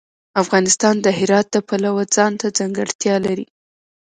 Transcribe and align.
افغانستان 0.43 0.95
د 1.01 1.07
هرات 1.19 1.47
د 1.51 1.57
پلوه 1.67 2.03
ځانته 2.15 2.47
ځانګړتیا 2.57 3.15
لري. 3.25 3.45